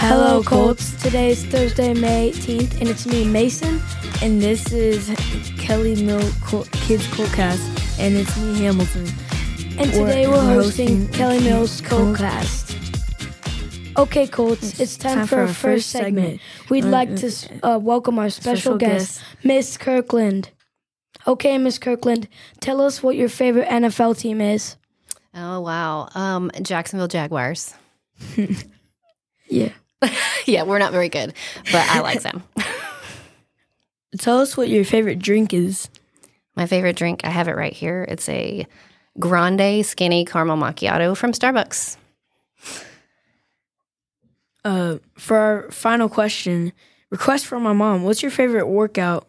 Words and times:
Hello, 0.00 0.42
Colts. 0.42 0.92
Today 1.02 1.30
is 1.30 1.44
Thursday, 1.46 1.92
May 1.92 2.30
18th, 2.30 2.78
and 2.80 2.88
it's 2.88 3.04
me, 3.06 3.24
Mason. 3.24 3.80
And 4.22 4.40
this 4.40 4.72
is 4.72 5.10
Kelly 5.58 6.00
Mill 6.02 6.22
Col- 6.42 6.64
Kids 6.72 7.06
Coltcast, 7.08 7.98
and 7.98 8.14
it's 8.16 8.36
me, 8.38 8.58
Hamilton. 8.60 9.06
And 9.78 9.92
today 9.92 10.26
we're, 10.26 10.34
we're 10.34 10.54
hosting, 10.54 10.88
hosting 11.06 11.08
Kelly 11.08 11.40
Mills 11.40 11.80
Col- 11.80 12.14
Coltcast. 12.14 13.96
Okay, 13.98 14.26
Colts, 14.28 14.78
it's, 14.78 14.96
time, 14.96 15.26
for 15.26 15.40
our 15.40 15.48
first 15.48 15.90
segment. 15.90 16.40
We'd 16.70 16.84
Uh, 16.84 16.88
like 16.88 17.16
to 17.16 17.32
uh, 17.64 17.78
welcome 17.78 18.18
our 18.20 18.30
special, 18.30 18.56
special 18.60 18.76
guest, 18.78 19.20
Miss 19.42 19.76
Kirkland. 19.76 20.50
Okay, 21.26 21.58
Miss 21.58 21.78
Kirkland, 21.78 22.28
tell 22.60 22.80
us 22.80 23.02
what 23.02 23.16
your 23.16 23.28
favorite 23.28 23.66
NFL 23.68 24.16
team 24.18 24.40
is. 24.40 24.76
Oh 25.34 25.60
wow, 25.60 26.08
um, 26.14 26.50
Jacksonville 26.62 27.08
Jaguars. 27.08 27.74
Yeah. 30.02 30.14
yeah, 30.46 30.62
we're 30.62 30.78
not 30.78 30.92
very 30.92 31.08
good, 31.08 31.34
but 31.72 31.88
I 31.88 32.00
like 32.00 32.22
them. 32.22 32.42
Tell 34.18 34.40
us 34.40 34.56
what 34.56 34.68
your 34.68 34.84
favorite 34.84 35.18
drink 35.18 35.52
is. 35.52 35.88
My 36.56 36.66
favorite 36.66 36.96
drink, 36.96 37.20
I 37.24 37.30
have 37.30 37.48
it 37.48 37.56
right 37.56 37.72
here. 37.72 38.04
It's 38.08 38.28
a 38.28 38.66
grande 39.18 39.84
skinny 39.84 40.24
caramel 40.24 40.56
macchiato 40.56 41.16
from 41.16 41.32
Starbucks. 41.32 41.96
Uh, 44.64 44.98
for 45.16 45.36
our 45.36 45.70
final 45.70 46.08
question, 46.08 46.72
request 47.10 47.46
from 47.46 47.62
my 47.62 47.72
mom. 47.72 48.02
What's 48.02 48.22
your 48.22 48.30
favorite 48.30 48.66
workout? 48.66 49.26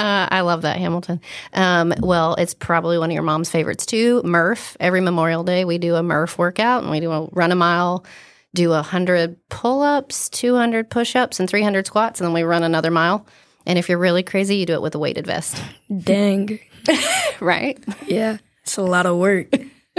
Uh, 0.00 0.26
I 0.30 0.40
love 0.40 0.62
that 0.62 0.78
Hamilton. 0.78 1.20
Um, 1.52 1.92
well, 2.00 2.34
it's 2.36 2.54
probably 2.54 2.96
one 2.96 3.10
of 3.10 3.14
your 3.14 3.22
mom's 3.22 3.50
favorites 3.50 3.84
too. 3.84 4.22
Murph. 4.24 4.74
Every 4.80 5.02
Memorial 5.02 5.44
Day, 5.44 5.66
we 5.66 5.76
do 5.76 5.94
a 5.94 6.02
Murph 6.02 6.38
workout, 6.38 6.82
and 6.82 6.90
we 6.90 7.00
do 7.00 7.12
a 7.12 7.26
run 7.32 7.52
a 7.52 7.54
mile, 7.54 8.06
do 8.54 8.72
a 8.72 8.80
hundred 8.80 9.36
pull-ups, 9.50 10.30
two 10.30 10.56
hundred 10.56 10.88
push-ups, 10.88 11.38
and 11.38 11.50
three 11.50 11.62
hundred 11.62 11.86
squats, 11.86 12.18
and 12.18 12.26
then 12.26 12.32
we 12.32 12.44
run 12.44 12.62
another 12.62 12.90
mile. 12.90 13.26
And 13.66 13.78
if 13.78 13.90
you're 13.90 13.98
really 13.98 14.22
crazy, 14.22 14.56
you 14.56 14.64
do 14.64 14.72
it 14.72 14.80
with 14.80 14.94
a 14.94 14.98
weighted 14.98 15.26
vest, 15.26 15.62
Dang. 16.02 16.58
right? 17.40 17.78
Yeah. 18.06 18.38
It's 18.62 18.78
a 18.78 18.82
lot 18.82 19.04
of 19.04 19.18
work. 19.18 19.50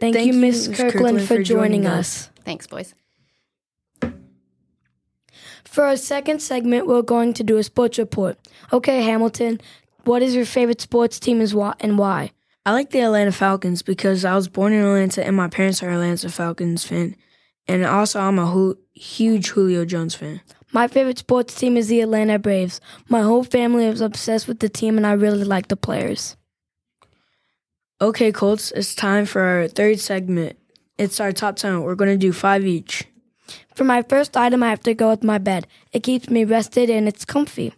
Thank, 0.00 0.14
Thank 0.14 0.16
you, 0.26 0.32
you, 0.32 0.40
Miss 0.40 0.66
Miss 0.66 0.76
Kirkland, 0.76 0.92
Kirkland, 0.92 1.20
for 1.20 1.36
for 1.36 1.42
joining 1.44 1.82
joining 1.82 1.86
us. 1.86 2.30
Thanks, 2.44 2.66
boys. 2.66 2.94
For 5.64 5.84
our 5.84 5.96
second 5.96 6.40
segment, 6.40 6.86
we're 6.86 7.02
going 7.02 7.32
to 7.34 7.44
do 7.44 7.58
a 7.58 7.62
sports 7.62 7.98
report. 7.98 8.38
Okay, 8.72 9.02
Hamilton, 9.02 9.60
what 10.04 10.22
is 10.22 10.34
your 10.34 10.44
favorite 10.44 10.80
sports 10.80 11.20
team 11.20 11.40
and 11.40 11.98
why? 11.98 12.30
I 12.66 12.72
like 12.72 12.90
the 12.90 13.00
Atlanta 13.00 13.32
Falcons 13.32 13.82
because 13.82 14.24
I 14.24 14.34
was 14.34 14.48
born 14.48 14.72
in 14.72 14.84
Atlanta 14.84 15.26
and 15.26 15.36
my 15.36 15.48
parents 15.48 15.82
are 15.82 15.90
Atlanta 15.90 16.28
Falcons 16.28 16.84
fan. 16.84 17.16
And 17.66 17.84
also, 17.84 18.20
I'm 18.20 18.38
a 18.38 18.46
hu- 18.46 18.78
huge 18.92 19.48
Julio 19.48 19.84
Jones 19.84 20.14
fan. 20.14 20.40
My 20.72 20.86
favorite 20.88 21.18
sports 21.18 21.54
team 21.54 21.76
is 21.76 21.88
the 21.88 22.00
Atlanta 22.00 22.38
Braves. 22.38 22.80
My 23.08 23.22
whole 23.22 23.44
family 23.44 23.86
is 23.86 24.00
obsessed 24.00 24.46
with 24.46 24.60
the 24.60 24.68
team, 24.68 24.96
and 24.96 25.06
I 25.06 25.12
really 25.12 25.44
like 25.44 25.68
the 25.68 25.76
players. 25.76 26.36
Okay, 28.00 28.32
Colts, 28.32 28.70
it's 28.72 28.94
time 28.94 29.26
for 29.26 29.42
our 29.42 29.68
third 29.68 30.00
segment. 30.00 30.58
It's 30.96 31.20
our 31.20 31.32
top 31.32 31.56
10. 31.56 31.82
We're 31.82 31.94
going 31.94 32.10
to 32.10 32.16
do 32.16 32.32
five 32.32 32.64
each. 32.64 33.06
For 33.74 33.84
my 33.84 34.02
first 34.02 34.36
item, 34.36 34.62
I 34.62 34.70
have 34.70 34.80
to 34.80 34.94
go 34.94 35.10
with 35.10 35.24
my 35.24 35.38
bed. 35.38 35.66
It 35.92 36.02
keeps 36.02 36.28
me 36.28 36.44
rested 36.44 36.90
and 36.90 37.08
it's 37.08 37.24
comfy. 37.24 37.74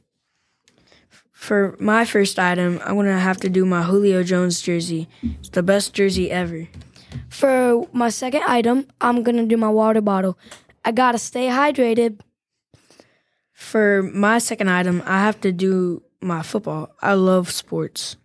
For 1.32 1.76
my 1.80 2.04
first 2.04 2.38
item, 2.38 2.80
I'm 2.84 2.94
going 2.94 3.06
to 3.06 3.18
have 3.18 3.38
to 3.38 3.48
do 3.48 3.64
my 3.64 3.82
Julio 3.82 4.22
Jones 4.22 4.60
jersey. 4.62 5.08
It's 5.22 5.50
the 5.50 5.62
best 5.62 5.92
jersey 5.92 6.30
ever. 6.30 6.68
For 7.28 7.86
my 7.92 8.08
second 8.08 8.42
item, 8.46 8.86
I'm 9.00 9.22
gonna 9.22 9.46
do 9.46 9.56
my 9.56 9.68
water 9.68 10.00
bottle. 10.00 10.38
I 10.84 10.92
gotta 10.92 11.18
stay 11.18 11.48
hydrated. 11.48 12.20
For 13.52 14.02
my 14.02 14.38
second 14.38 14.70
item, 14.70 15.02
I 15.06 15.20
have 15.20 15.40
to 15.42 15.52
do 15.52 16.02
my 16.20 16.42
football. 16.42 16.90
I 17.00 17.14
love 17.14 17.50
sports. 17.50 18.16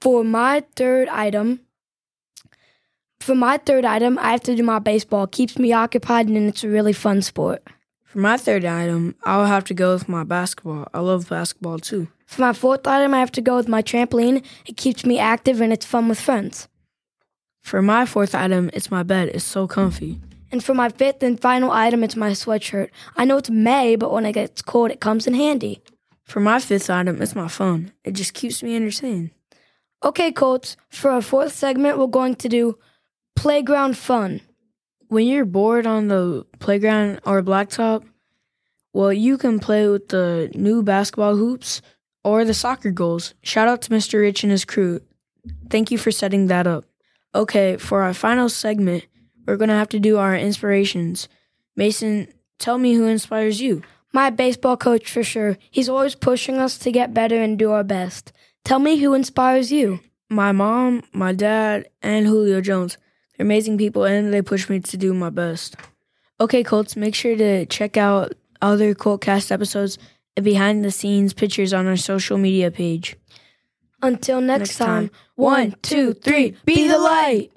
For 0.00 0.24
my 0.24 0.64
third 0.76 1.08
item, 1.08 1.60
for 3.26 3.34
my 3.34 3.58
third 3.58 3.84
item, 3.84 4.20
I 4.20 4.30
have 4.30 4.42
to 4.44 4.54
do 4.54 4.62
my 4.62 4.78
baseball. 4.78 5.26
keeps 5.26 5.58
me 5.58 5.72
occupied 5.72 6.28
and 6.28 6.48
it's 6.48 6.62
a 6.62 6.68
really 6.68 6.92
fun 6.92 7.22
sport. 7.22 7.60
For 8.04 8.18
my 8.18 8.36
third 8.36 8.64
item, 8.64 9.16
I'll 9.24 9.46
have 9.46 9.64
to 9.64 9.74
go 9.74 9.94
with 9.94 10.08
my 10.08 10.22
basketball. 10.22 10.86
I 10.94 11.00
love 11.00 11.28
basketball 11.28 11.80
too. 11.80 12.06
For 12.26 12.42
my 12.42 12.52
fourth 12.52 12.86
item, 12.86 13.14
I 13.14 13.18
have 13.18 13.32
to 13.32 13.40
go 13.40 13.56
with 13.56 13.66
my 13.66 13.82
trampoline. 13.82 14.44
It 14.64 14.76
keeps 14.76 15.04
me 15.04 15.18
active 15.18 15.60
and 15.60 15.72
it's 15.72 15.84
fun 15.84 16.08
with 16.08 16.20
friends. 16.20 16.68
For 17.62 17.82
my 17.82 18.06
fourth 18.06 18.32
item, 18.32 18.70
it's 18.72 18.92
my 18.92 19.02
bed. 19.02 19.30
It's 19.34 19.44
so 19.44 19.66
comfy. 19.66 20.20
And 20.52 20.62
for 20.62 20.74
my 20.74 20.88
fifth 20.88 21.24
and 21.24 21.40
final 21.40 21.72
item, 21.72 22.04
it's 22.04 22.14
my 22.14 22.30
sweatshirt. 22.30 22.90
I 23.16 23.24
know 23.24 23.38
it's 23.38 23.50
May, 23.50 23.96
but 23.96 24.12
when 24.12 24.24
it 24.24 24.34
gets 24.34 24.62
cold, 24.62 24.92
it 24.92 25.00
comes 25.00 25.26
in 25.26 25.34
handy. 25.34 25.82
For 26.22 26.38
my 26.38 26.60
fifth 26.60 26.88
item, 26.88 27.20
it's 27.20 27.34
my 27.34 27.48
phone. 27.48 27.90
It 28.04 28.12
just 28.12 28.34
keeps 28.34 28.62
me 28.62 28.76
entertained. 28.76 29.30
Okay, 30.04 30.30
Colts, 30.30 30.76
for 30.90 31.10
our 31.10 31.22
fourth 31.22 31.52
segment, 31.52 31.98
we're 31.98 32.06
going 32.06 32.36
to 32.36 32.48
do 32.48 32.78
playground 33.36 33.96
fun. 33.96 34.40
When 35.08 35.26
you're 35.26 35.44
bored 35.44 35.86
on 35.86 36.08
the 36.08 36.44
playground 36.58 37.20
or 37.24 37.42
blacktop, 37.42 38.04
well, 38.92 39.12
you 39.12 39.38
can 39.38 39.60
play 39.60 39.86
with 39.86 40.08
the 40.08 40.50
new 40.54 40.82
basketball 40.82 41.36
hoops 41.36 41.80
or 42.24 42.44
the 42.44 42.54
soccer 42.54 42.90
goals. 42.90 43.34
Shout 43.42 43.68
out 43.68 43.82
to 43.82 43.90
Mr. 43.90 44.20
Rich 44.20 44.42
and 44.42 44.50
his 44.50 44.64
crew. 44.64 45.00
Thank 45.70 45.92
you 45.92 45.98
for 45.98 46.10
setting 46.10 46.48
that 46.48 46.66
up. 46.66 46.84
Okay, 47.34 47.76
for 47.76 48.02
our 48.02 48.14
final 48.14 48.48
segment, 48.48 49.06
we're 49.46 49.58
going 49.58 49.68
to 49.68 49.74
have 49.74 49.90
to 49.90 50.00
do 50.00 50.16
our 50.16 50.34
inspirations. 50.34 51.28
Mason, 51.76 52.26
tell 52.58 52.78
me 52.78 52.94
who 52.94 53.06
inspires 53.06 53.60
you. 53.60 53.82
My 54.12 54.30
baseball 54.30 54.76
coach, 54.76 55.10
for 55.10 55.22
sure. 55.22 55.58
He's 55.70 55.90
always 55.90 56.14
pushing 56.14 56.56
us 56.56 56.78
to 56.78 56.90
get 56.90 57.14
better 57.14 57.36
and 57.36 57.58
do 57.58 57.70
our 57.70 57.84
best. 57.84 58.32
Tell 58.64 58.78
me 58.78 58.96
who 58.96 59.14
inspires 59.14 59.70
you. 59.70 60.00
My 60.30 60.50
mom, 60.52 61.02
my 61.12 61.32
dad, 61.32 61.88
and 62.02 62.26
Julio 62.26 62.60
Jones. 62.60 62.96
They're 63.36 63.44
amazing 63.46 63.78
people 63.78 64.04
and 64.04 64.32
they 64.32 64.42
push 64.42 64.68
me 64.68 64.80
to 64.80 64.96
do 64.96 65.12
my 65.14 65.30
best. 65.30 65.76
Okay, 66.40 66.62
Colts, 66.62 66.96
make 66.96 67.14
sure 67.14 67.36
to 67.36 67.66
check 67.66 67.96
out 67.96 68.34
other 68.60 68.94
Coltcast 68.94 69.50
episodes 69.50 69.98
and 70.36 70.44
behind 70.44 70.84
the 70.84 70.90
scenes 70.90 71.32
pictures 71.32 71.72
on 71.72 71.86
our 71.86 71.96
social 71.96 72.38
media 72.38 72.70
page. 72.70 73.16
Until 74.02 74.40
next, 74.40 74.60
Next 74.60 74.76
time, 74.78 75.08
time. 75.08 75.18
one, 75.36 75.74
two, 75.82 76.12
three, 76.12 76.54
be 76.66 76.86
the 76.88 76.98
light. 76.98 77.50